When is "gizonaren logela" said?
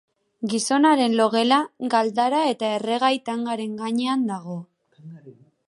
0.51-1.59